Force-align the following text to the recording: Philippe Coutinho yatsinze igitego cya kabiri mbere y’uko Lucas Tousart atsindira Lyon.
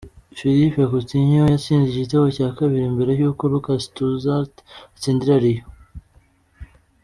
Philippe 0.37 0.81
Coutinho 0.91 1.43
yatsinze 1.53 1.87
igitego 1.91 2.27
cya 2.37 2.49
kabiri 2.57 2.93
mbere 2.95 3.11
y’uko 3.19 3.43
Lucas 3.51 3.83
Tousart 3.95 4.53
atsindira 4.95 5.35
Lyon. 5.43 5.67